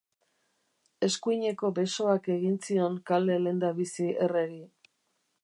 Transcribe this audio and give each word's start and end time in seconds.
Eskuineko 1.07 1.71
besoak 1.81 2.31
egin 2.37 2.57
zion 2.69 2.97
kale 3.11 3.39
lehendabizi 3.45 4.11
Erreri. 4.27 4.61